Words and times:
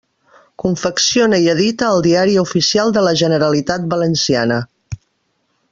Confecciona 0.61 1.39
i 1.43 1.49
edita 1.53 1.89
el 1.97 2.01
Diari 2.07 2.35
Oficial 2.45 2.95
de 2.97 3.05
la 3.09 3.13
Generalitat 3.21 3.87
Valenciana. 3.93 4.59